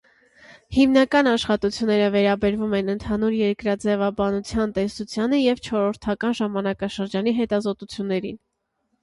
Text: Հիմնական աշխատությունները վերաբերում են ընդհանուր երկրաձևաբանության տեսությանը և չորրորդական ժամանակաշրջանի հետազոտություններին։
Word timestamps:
Հիմնական 0.75 1.27
աշխատությունները 1.31 2.07
վերաբերում 2.15 2.73
են 2.77 2.89
ընդհանուր 2.93 3.35
երկրաձևաբանության 3.41 4.75
տեսությանը 4.79 5.43
և 5.43 5.63
չորրորդական 5.69 6.35
ժամանակաշրջանի 6.41 7.37
հետազոտություններին։ 7.45 8.43